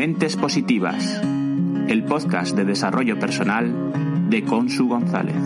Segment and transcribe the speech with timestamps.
[0.00, 1.20] Mentes Positivas,
[1.88, 5.36] el podcast de desarrollo personal de Consu González.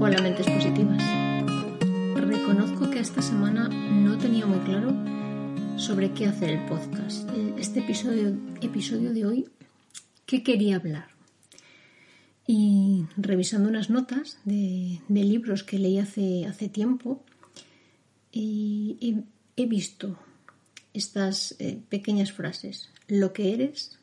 [0.00, 1.02] Hola, Mentes Positivas.
[2.14, 4.92] Reconozco que esta semana no tenía muy claro
[5.76, 6.89] sobre qué hacer el podcast.
[10.30, 11.08] ¿Qué quería hablar?
[12.46, 17.24] Y revisando unas notas de, libros que leí hace, hace tiempo,
[18.32, 20.16] he, visto
[20.94, 22.90] estas eh, pequeñas frases.
[23.08, 23.98] Lo que eres,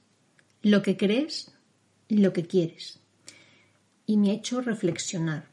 [0.62, 1.54] lo que crees,
[2.10, 3.00] lo que quieres.
[4.06, 5.48] Y me ha hecho reflexionar.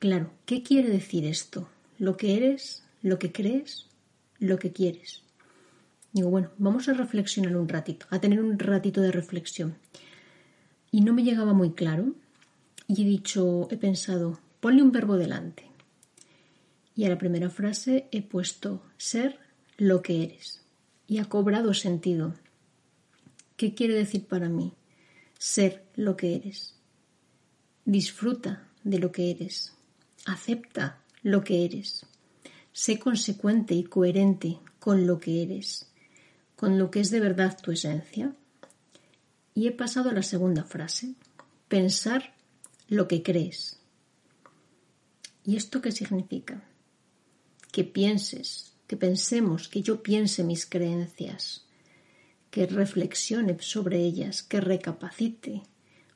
[0.00, 1.68] Claro, ¿qué quiere decir esto?
[1.96, 3.86] Lo que eres, lo que crees,
[4.40, 5.22] lo que quieres.
[6.12, 9.76] Digo, bueno, vamos a reflexionar un ratito, a tener un ratito de reflexión.
[10.90, 12.14] Y no me llegaba muy claro.
[12.88, 15.66] Y he dicho, he pensado, ponle un verbo delante.
[16.96, 19.38] Y a la primera frase he puesto ser
[19.76, 20.64] lo que eres.
[21.06, 22.34] Y ha cobrado sentido.
[23.56, 24.72] ¿Qué quiere decir para mí?
[25.38, 26.74] Ser lo que eres.
[27.84, 29.74] Disfruta de lo que eres.
[30.26, 32.04] Acepta lo que eres.
[32.72, 35.89] Sé consecuente y coherente con lo que eres
[36.60, 38.34] con lo que es de verdad tu esencia.
[39.54, 41.14] Y he pasado a la segunda frase,
[41.68, 42.34] pensar
[42.86, 43.80] lo que crees.
[45.42, 46.62] ¿Y esto qué significa?
[47.72, 51.64] Que pienses, que pensemos, que yo piense mis creencias,
[52.50, 55.62] que reflexione sobre ellas, que recapacite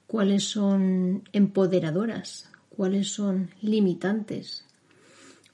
[0.07, 4.67] cuáles son empoderadoras, cuáles son limitantes,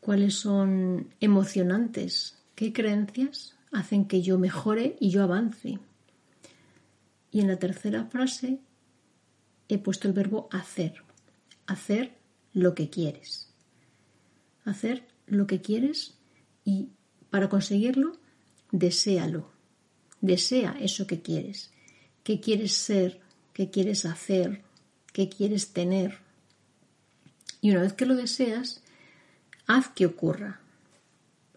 [0.00, 5.78] cuáles son emocionantes, qué creencias hacen que yo mejore y yo avance.
[7.30, 8.60] Y en la tercera frase
[9.68, 11.02] he puesto el verbo hacer.
[11.66, 12.16] Hacer
[12.52, 13.52] lo que quieres.
[14.64, 16.14] Hacer lo que quieres
[16.64, 16.88] y
[17.30, 18.18] para conseguirlo,
[18.72, 19.50] deséalo.
[20.20, 21.70] Desea eso que quieres.
[22.24, 23.20] ¿Qué quieres ser?
[23.52, 24.62] ¿Qué quieres hacer?
[25.12, 26.18] ¿Qué quieres tener?
[27.60, 28.82] Y una vez que lo deseas,
[29.66, 30.60] haz que ocurra.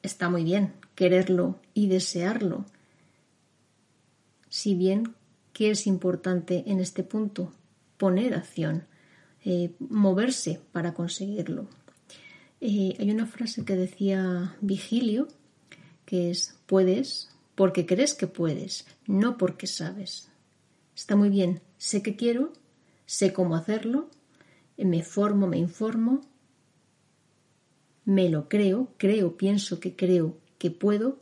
[0.03, 2.65] Está muy bien, quererlo y desearlo.
[4.49, 5.15] Si bien,
[5.53, 7.53] ¿qué es importante en este punto?
[7.97, 8.85] Poner acción,
[9.45, 11.67] eh, moverse para conseguirlo.
[12.61, 15.27] Eh, hay una frase que decía Vigilio,
[16.05, 20.29] que es, puedes porque crees que puedes, no porque sabes.
[20.95, 22.51] Está muy bien, sé que quiero,
[23.05, 24.09] sé cómo hacerlo,
[24.77, 26.21] me formo, me informo,
[28.05, 31.17] me lo creo, creo, pienso que creo que puedo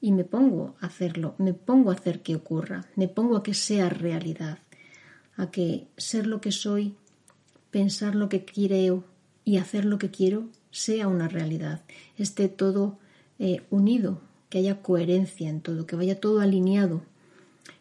[0.00, 3.54] y me pongo a hacerlo, me pongo a hacer que ocurra, me pongo a que
[3.54, 4.58] sea realidad,
[5.36, 6.94] a que ser lo que soy,
[7.70, 9.04] pensar lo que quiero
[9.44, 11.82] y hacer lo que quiero sea una realidad,
[12.16, 12.98] esté todo
[13.38, 17.02] eh, unido, que haya coherencia en todo, que vaya todo alineado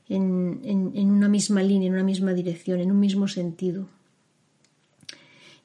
[0.07, 3.87] en, en, una misma línea, en una misma dirección, en un mismo sentido.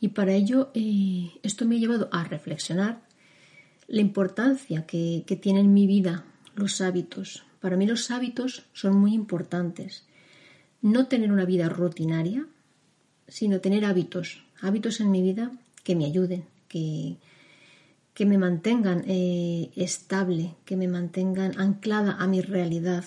[0.07, 3.03] Y para ello eh, esto me ha llevado a reflexionar
[3.89, 6.25] la importancia que, tienen en mi vida
[6.55, 7.43] los hábitos.
[7.61, 10.05] Para mí los hábitos son muy importantes.
[10.81, 12.47] No tener una vida rutinaria,
[13.27, 15.51] sino tener hábitos, hábitos en mi vida
[15.83, 17.17] que me ayuden, que,
[18.15, 23.05] que me mantengan eh, estable, que me mantengan anclada a mi realidad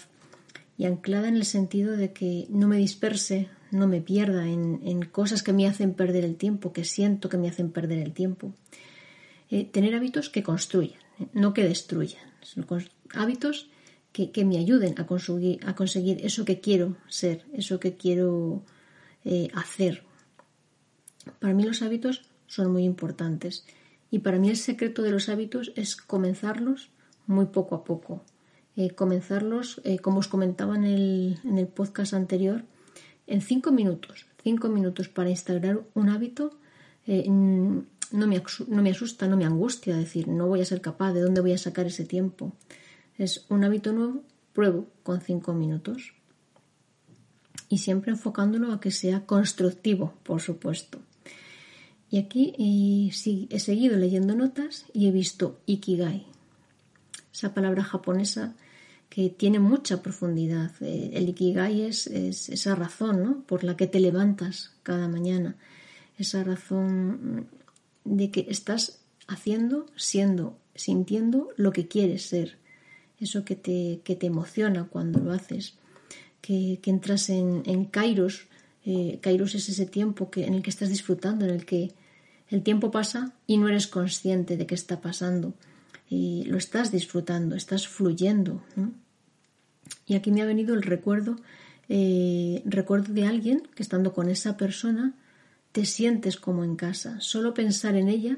[0.78, 5.04] y anclada en el sentido de que no me disperse, no me pierda en, en
[5.04, 8.54] cosas que me hacen perder el tiempo, que siento que me hacen perder el tiempo.
[9.52, 12.22] Eh, tener hábitos que construyan, eh, no que destruyan.
[13.14, 13.70] hábitos
[14.12, 18.64] que, me ayuden a conseguir, a conseguir eso que quiero ser, eso que quiero
[19.26, 20.04] eh, hacer.
[21.40, 23.66] Para mí los hábitos son muy importantes
[24.12, 26.90] y para mí el secreto de los hábitos es comenzarlos
[27.26, 28.24] muy poco a poco.
[28.96, 32.64] comenzarlos, como os comentaba en el, en el podcast anterior,
[33.30, 34.26] en cinco minutos.
[34.44, 36.58] Cinco minutos para instalar un hábito
[37.08, 41.22] no me, no me asusta, no me angustia decir, no voy a ser capaz, ¿de
[41.22, 42.54] dónde voy a sacar ese tiempo?
[43.18, 44.24] Es un hábito nuevo
[44.54, 46.14] pruebo con cinco minutos.
[47.68, 51.00] Y siempre enfocándolo a que sea constructivo, por supuesto.
[52.10, 53.12] Y aquí eh,
[53.50, 56.26] he seguido leyendo notas y he visto Ikigai,
[57.32, 58.56] esa palabra japonesa
[59.10, 60.72] que tiene mucha profundidad.
[60.82, 65.56] Eh, el Ikigai es, esa razón por la que te levantas cada mañana,
[66.18, 67.48] esa razón
[68.06, 72.58] de que estás haciendo, siendo, sintiendo lo que quieres ser,
[73.20, 75.76] eso que te, que te emociona cuando lo haces,
[76.42, 78.48] que, entras en, en Kairos.
[78.86, 81.94] Eh, Kairos es ese tiempo que, en el que estás disfrutando, en el que
[82.50, 85.54] el tiempo pasa y no eres consciente de qué está pasando.
[86.10, 88.64] Lo estás disfrutando, estás fluyendo.
[90.08, 91.36] Y aquí me ha venido el recuerdo,
[91.88, 95.14] eh, recuerdo de alguien que estando con esa persona
[95.72, 97.20] te sientes como en casa.
[97.20, 98.38] Solo pensar en ella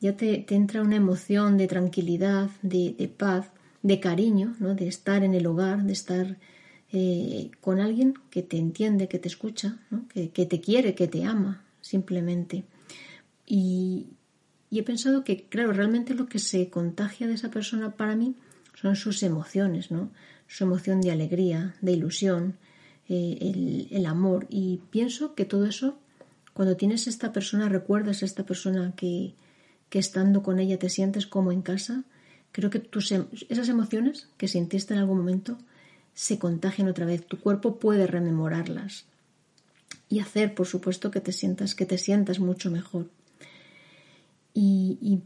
[0.00, 3.50] ya te, entra una emoción de tranquilidad, de, paz,
[3.82, 4.74] de cariño, ¿no?
[4.74, 6.36] de estar en el hogar, de estar
[6.92, 9.78] eh, con alguien que te entiende, que te escucha,
[10.12, 12.64] que, que, te quiere, que te ama, simplemente.
[13.46, 14.06] Y,
[14.70, 18.34] he pensado que, claro, realmente lo que se contagia de esa persona para mí
[18.74, 20.10] son sus emociones, ¿no?
[20.46, 22.56] Su emoción de alegría, de ilusión,
[23.08, 24.46] eh, el, amor.
[24.50, 25.98] Y pienso que todo eso,
[26.52, 29.34] cuando tienes esta persona, recuerdas a esta persona que,
[29.88, 32.04] que estando con ella te sientes como en casa,
[32.52, 35.58] creo que tus, em, esas emociones que sentiste en algún momento
[36.14, 37.26] se contagian otra vez.
[37.26, 39.06] Tu cuerpo puede rememorarlas
[40.08, 43.08] y hacer, por supuesto, que te sientas, que te sientas mucho mejor.
[44.60, 45.22] Y,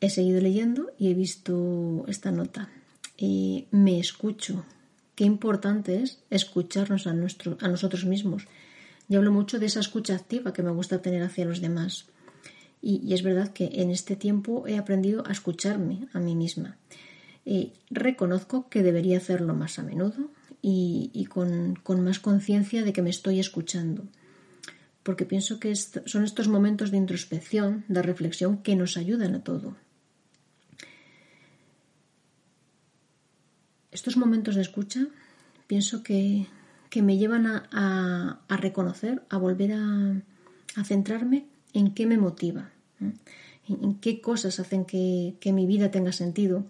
[0.00, 2.68] he seguido leyendo y he visto esta nota.
[3.16, 4.66] Eh, me escucho.
[5.14, 8.46] Qué importante es escucharnos a, nuestro, a nosotros mismos.
[9.08, 12.06] Y hablo mucho de esa escucha activa que me gusta tener hacia los demás.
[12.82, 16.76] Y, es verdad que en este tiempo he aprendido a escucharme a mí misma.
[17.46, 23.00] Eh, reconozco que debería hacerlo más a menudo y, con, con más conciencia de que
[23.00, 24.04] me estoy escuchando
[25.04, 29.76] porque pienso que son estos momentos de introspección, de reflexión, que nos ayudan a todo.
[33.92, 35.06] Estos momentos de escucha
[35.68, 36.46] pienso que,
[36.96, 40.22] me llevan a, reconocer, a volver a,
[40.84, 42.70] centrarme en qué me motiva,
[43.68, 46.64] en, qué cosas hacen que, mi vida tenga sentido,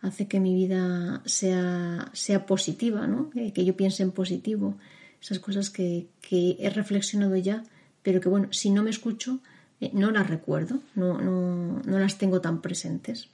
[0.00, 3.30] hace que mi vida sea, sea positiva, ¿no?
[3.30, 4.78] que yo piense en positivo,
[5.24, 7.64] esas cosas que, he reflexionado ya,
[8.02, 9.40] pero que bueno, si no me escucho,
[9.80, 13.28] eh, no las recuerdo, no, no, no, las tengo tan presentes.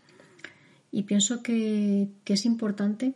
[0.93, 3.15] Y pienso que, es importante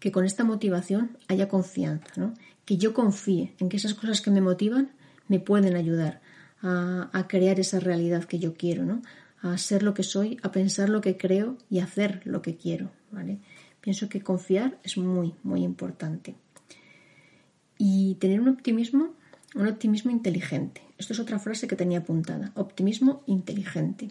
[0.00, 2.32] que con esta motivación haya confianza, ¿no?
[2.64, 4.92] que yo confíe en que esas cosas que me motivan
[5.28, 6.22] me pueden ayudar
[6.62, 9.02] a, crear esa realidad que yo quiero, ¿no?
[9.42, 12.90] a ser lo que soy, a pensar lo que creo y hacer lo que quiero.
[13.10, 13.38] ¿vale?
[13.82, 16.34] Pienso que confiar es muy, muy importante
[17.78, 19.14] y tener un optimismo,
[19.54, 20.82] un optimismo inteligente.
[20.98, 24.10] Esto es otra frase que tenía apuntada, optimismo inteligente.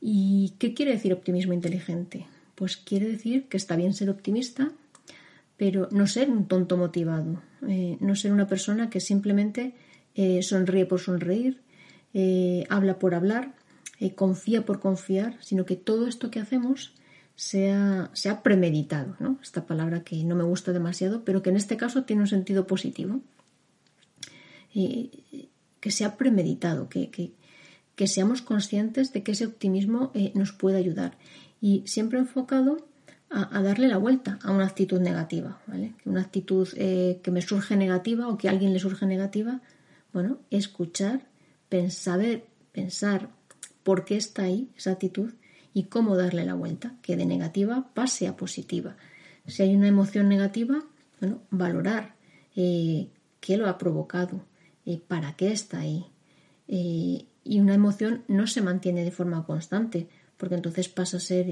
[0.00, 2.26] ¿Y qué quiere decir optimismo inteligente?
[2.54, 4.72] Pues quiere decir que está bien ser optimista,
[5.56, 9.74] pero no ser un tonto motivado, eh, no ser una persona que simplemente
[10.14, 11.60] eh, sonríe por sonreír,
[12.14, 13.54] eh, habla por hablar,
[14.14, 16.94] confía por confiar, sino que todo esto que hacemos
[17.38, 19.16] sea, sea premeditado.
[19.40, 22.66] Esta palabra que no me gusta demasiado, pero que en este caso tiene un sentido
[22.66, 23.20] positivo.
[24.74, 27.10] que sea premeditado, que,
[27.94, 31.16] que, seamos conscientes de que ese optimismo eh, nos puede ayudar.
[31.60, 32.84] Y siempre enfocado
[33.30, 35.60] a, darle la vuelta a una actitud negativa.
[36.04, 39.60] Una actitud eh, que me surge negativa o que a alguien le surge negativa,
[40.12, 41.22] bueno, escuchar,
[41.68, 43.30] pensar, pensar
[43.84, 45.30] por qué está ahí esa actitud
[45.78, 48.96] y cómo darle la vuelta, que de negativa pase a positiva.
[49.46, 50.82] Si hay una emoción negativa,
[51.20, 52.16] bueno, valorar
[52.56, 53.06] eh,
[53.38, 54.40] qué lo ha provocado,
[54.86, 56.04] eh, para qué está ahí.
[56.66, 61.46] Eh, y una emoción no se mantiene de forma constante, porque entonces pasa a ser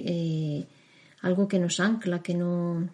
[1.22, 2.88] algo que nos ancla, que no,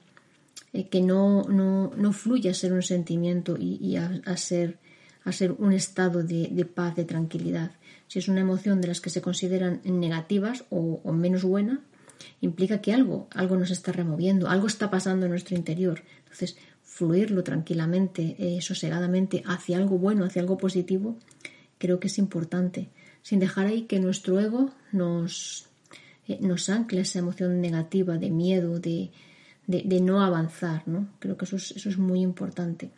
[0.91, 4.77] que no, no, fluye a ser un sentimiento y, a, ser,
[5.25, 7.73] a ser un estado de paz, de tranquilidad
[8.13, 11.81] si es una emoción de las que se consideran negativas o, menos buena,
[12.43, 16.03] implica que algo, algo nos está removiendo, algo está pasando en nuestro interior.
[16.25, 21.17] Entonces, fluirlo tranquilamente, eh, sosegadamente hacia algo bueno, hacia algo positivo,
[21.79, 22.91] creo que es importante,
[23.23, 25.71] sin dejar ahí que nuestro ego nos,
[26.29, 29.11] eh, nos ancle esa emoción negativa de miedo, de,
[30.03, 30.87] no avanzar.
[30.87, 31.09] ¿no?
[31.19, 32.91] Creo que eso es, eso es muy importante.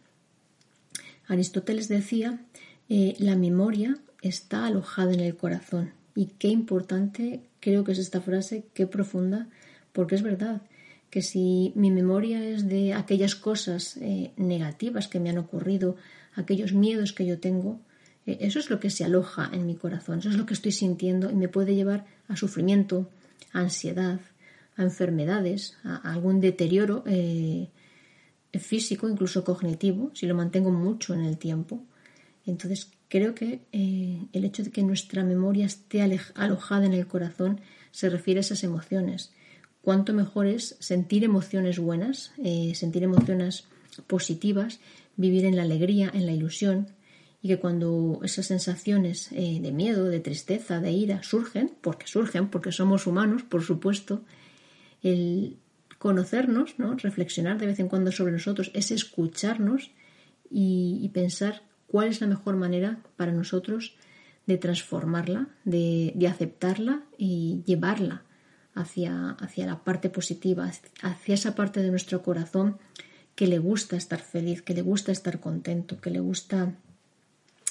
[1.27, 2.41] Aristóteles decía,
[2.89, 5.93] eh, la memoria está alojada en el corazón.
[6.15, 9.49] Y qué importante creo que es esta frase, qué profunda,
[9.93, 10.63] porque es verdad
[11.11, 15.97] que si mi memoria es de aquellas cosas eh, negativas que me han ocurrido,
[16.35, 17.81] aquellos miedos que yo tengo,
[18.27, 20.73] eh, eso es lo que se aloja en mi corazón, eso es lo que estoy
[20.73, 23.09] sintiendo y me puede llevar a sufrimiento,
[23.53, 24.21] a ansiedad,
[24.77, 27.69] a enfermedades, a, algún deterioro eh,
[28.59, 31.83] físico, incluso cognitivo, si lo mantengo mucho en el tiempo.
[32.47, 36.03] Entonces, creo que el hecho de que nuestra memoria esté
[36.35, 39.33] alojada en el corazón se refiere a esas emociones
[39.85, 43.65] cuánto mejor es sentir emociones buenas, eh, sentir emociones
[44.07, 44.81] positivas,
[45.17, 46.89] vivir en la alegría, en la ilusión,
[47.43, 52.49] y que cuando esas sensaciones eh, de miedo, de tristeza, de ira surgen, porque surgen,
[52.49, 54.23] porque somos humanos, por supuesto,
[55.03, 55.59] el
[56.05, 56.97] conocernos, ¿no?
[56.99, 59.91] reflexionar de vez en cuando sobre nosotros, es escucharnos
[60.51, 63.97] y, pensar cuál es la mejor manera para nosotros
[64.45, 68.21] de transformarla, de aceptarla y llevarla
[68.75, 70.71] hacia, hacia la parte positiva,
[71.01, 72.77] hacia esa parte de nuestro corazón
[73.35, 76.75] que le gusta estar feliz, que le gusta estar contento, que le gusta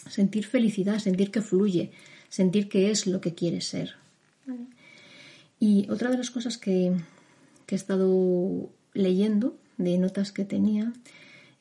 [0.09, 1.91] sentir felicidad, sentir que fluye,
[2.29, 3.93] sentir que es lo que quiere ser.
[5.59, 6.97] Y otra de las cosas que,
[7.65, 10.93] que he estado leyendo de notas que tenía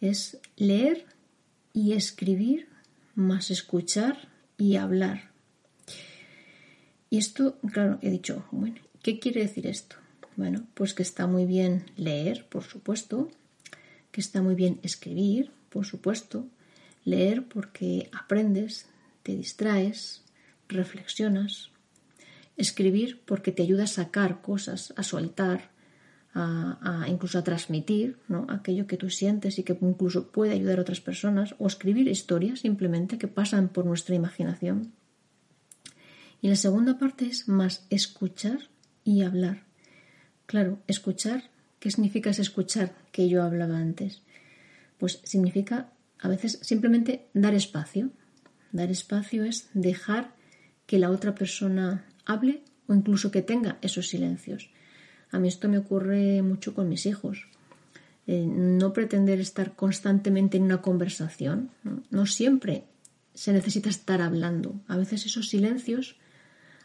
[0.01, 1.07] es leer
[1.73, 2.69] y escribir
[3.15, 4.29] más escuchar
[4.59, 5.31] y hablar.
[7.11, 9.97] Y esto, claro, he dicho, bueno, ¿Qué quiere decir esto?
[10.37, 13.29] Bueno, pues que está muy bien leer, por supuesto,
[14.13, 16.47] que está muy bien escribir, por supuesto,
[17.05, 18.87] leer porque aprendes,
[19.25, 20.23] te distraes,
[20.69, 21.71] reflexionas,
[22.57, 25.72] escribir porque te ayuda a sacar cosas, a soltar,
[27.09, 28.47] incluso a transmitir ¿no?
[28.49, 32.61] aquello que tú sientes y que incluso puede ayudar a otras personas, o escribir historias
[32.61, 34.93] simplemente que pasan por nuestra imaginación.
[36.41, 38.69] Y la segunda parte es más escuchar
[39.05, 39.65] y hablar.
[40.47, 44.23] Claro, escuchar, ¿qué significa escuchar que yo hablaba antes?
[44.99, 48.11] Pues significa a veces simplemente dar espacio.
[48.73, 50.35] Dar espacio es dejar
[50.87, 54.71] que la otra persona hable o incluso que tenga esos silencios.
[55.33, 57.49] A mí esto me ocurre mucho con mis hijos.
[58.27, 61.71] Eh, no pretender estar constantemente en una conversación.
[62.11, 62.85] no siempre
[63.35, 64.81] se necesita estar hablando.
[64.87, 66.17] A veces esos silencios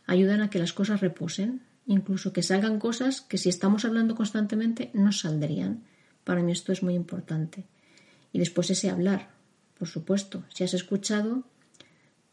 [0.05, 4.89] ayudan a que las cosas reposen, incluso que salgan cosas que si estamos hablando constantemente
[4.93, 5.83] no saldrían.
[6.23, 7.65] Para mí esto es muy importante.
[8.31, 9.29] Y después ese hablar,
[9.77, 11.43] por supuesto, si has escuchado,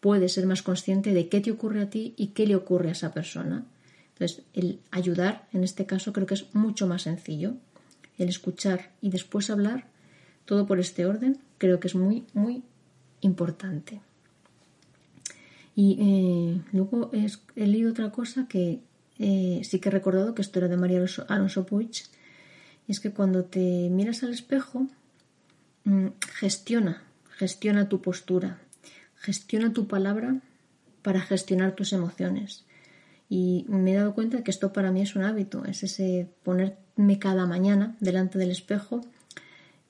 [0.01, 2.93] puedes ser más consciente de qué te ocurre a ti y qué le ocurre a
[2.93, 3.65] esa persona.
[4.15, 7.55] Entonces, el ayudar, en este caso, creo que es mucho más sencillo.
[8.17, 9.87] El escuchar y después hablar,
[10.45, 12.63] todo por este orden, creo que es muy, muy
[13.21, 14.01] importante.
[15.75, 18.81] Y eh, luego he leído otra cosa que
[19.19, 22.05] eh, sí que he recordado que esto era de María Alonso, Puig,
[22.87, 24.87] y es que cuando te miras al espejo,
[25.85, 28.59] mm, gestiona, gestiona tu postura,
[29.17, 30.41] gestiona tu palabra
[31.03, 32.65] para gestionar tus emociones.
[33.29, 37.19] Y me he dado cuenta que esto para mí es un hábito, es ese ponerme
[37.19, 39.01] cada mañana delante del espejo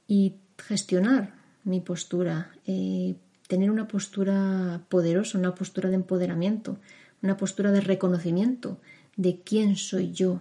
[0.07, 3.17] y gestionar mi postura, eh,
[3.49, 6.79] tener una postura poderosa, una postura de empoderamiento,
[7.23, 8.79] una postura de reconocimiento
[9.17, 10.41] de quién soy yo,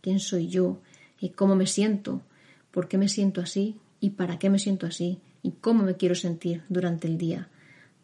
[0.00, 0.80] quién soy yo,
[1.20, 2.22] y cómo me siento,
[2.70, 6.14] por qué me siento así y para qué me siento así y cómo me quiero
[6.14, 7.48] sentir durante el día.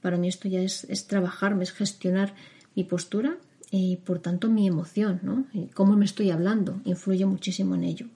[0.01, 2.35] Para mí esto ya es, es trabajarme, es gestionar
[2.75, 3.39] mi postura
[3.77, 5.47] y por tanto mi emoción, ¿no?
[5.75, 8.07] Cómo me estoy hablando influye muchísimo en ello.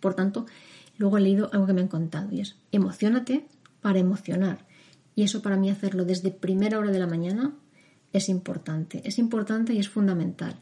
[0.00, 0.46] Por tanto,
[0.98, 3.46] luego he leído algo que me han contado y es emocionate
[3.80, 4.66] para emocionar.
[5.14, 7.54] Y eso para mí hacerlo desde primera hora de la mañana
[8.12, 9.02] es importante.
[9.04, 10.56] Es importante y es fundamental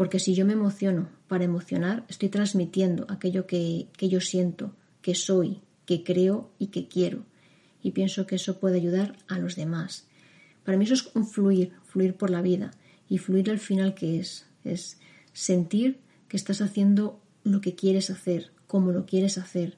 [0.00, 5.60] porque si yo me emociono para emocionar, estoy transmitiendo aquello que, yo siento, que soy,
[5.84, 7.26] que creo y que quiero.
[7.82, 10.06] Y pienso que eso puede ayudar a los demás.
[10.64, 12.70] Para mí eso es un fluir, fluir por la vida.
[13.10, 14.98] Y fluir al final que es, es
[15.34, 15.98] sentir
[16.28, 19.76] que estás haciendo lo que quieres hacer, como lo quieres hacer.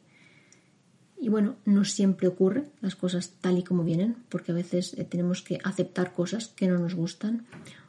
[1.21, 5.05] Y bueno, no siempre ocurre las cosas tal y como vienen, porque a veces eh,
[5.05, 7.47] tenemos que aceptar cosas que no nos gustan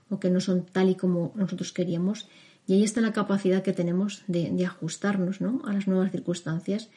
[0.09, 2.27] o que no son tal y como nosotros queríamos.
[2.67, 5.62] Y ahí está la capacidad que tenemos de, ajustarnos ¿no?
[5.65, 6.89] a las nuevas circunstancias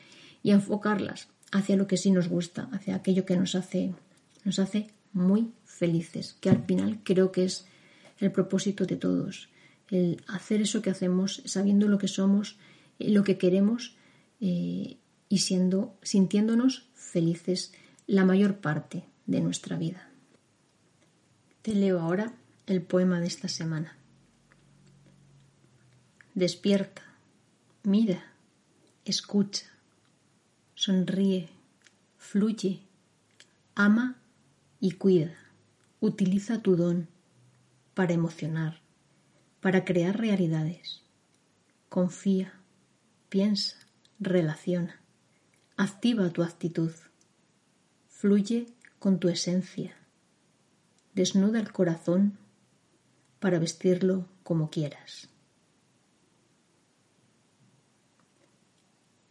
[0.42, 3.94] y enfocarlas hacia lo que sí nos gusta, hacia aquello que nos hace,
[4.44, 7.66] nos hace muy felices, que al final creo que es
[8.18, 9.48] el propósito de todos,
[9.90, 12.56] el hacer eso que hacemos sabiendo lo que somos,
[12.98, 13.96] eh, lo que queremos
[14.40, 14.96] eh,
[15.28, 17.72] y siendo, sintiéndonos felices
[18.06, 20.08] la mayor parte de nuestra vida.
[21.62, 22.34] Te leo ahora
[22.66, 23.96] el poema de esta semana.
[26.34, 27.02] Despierta,
[27.82, 28.36] mira
[29.06, 29.66] escucha,
[30.74, 31.48] sonríe,
[32.18, 32.80] fluye,
[33.76, 34.16] ama
[34.80, 35.34] y cuida.
[36.00, 37.08] Utiliza tu don
[37.96, 38.82] para emocionar,
[39.62, 41.02] para crear realidades.
[41.88, 42.60] Confía,
[43.30, 43.78] piensa,
[44.20, 45.00] relaciona.
[45.78, 46.92] Activa tu actitud.
[48.06, 48.66] Fluye
[48.98, 49.96] con tu esencia.
[51.14, 52.36] Desnuda el corazón
[53.40, 55.30] para vestirlo como quieras.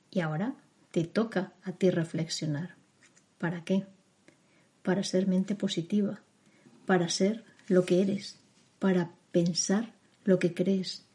[0.10, 0.56] Y ahora
[0.90, 2.78] te toca a ti reflexionar.
[3.38, 3.86] ¿Para qué?
[4.82, 6.24] Para ser mente positiva,
[6.88, 8.40] para ser lo que eres,
[8.86, 11.08] para pensar lo que crees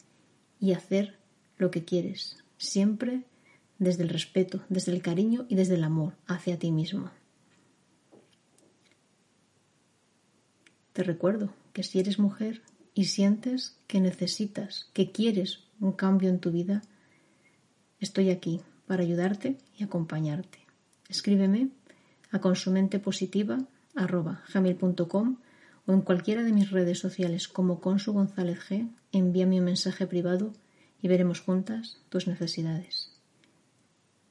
[0.58, 1.20] y hacer
[1.56, 3.22] lo que quieres, siempre
[3.78, 7.12] desde el respeto, desde el cariño y desde el amor hacia ti mismo.
[10.94, 12.60] Te recuerdo que si eres mujer
[12.92, 16.82] y sientes que necesitas, que quieres un cambio en tu vida,
[18.00, 20.58] estoy aquí para ayudarte y acompañarte.
[21.08, 21.68] Escríbeme
[22.32, 25.36] a consumentepositiva.com
[25.86, 28.88] o en cualquiera de mis redes sociales como Consu González G.
[29.12, 30.52] Envíame un mensaje privado
[31.02, 33.10] y veremos juntas tus necesidades.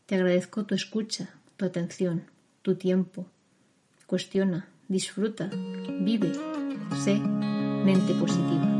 [0.05, 2.23] Te agradezco tu escucha, tu atención,
[2.61, 3.27] tu tiempo.
[4.07, 5.49] Cuestiona, disfruta,
[6.01, 6.31] vive,
[7.03, 7.19] sé
[7.85, 8.78] mente positiva.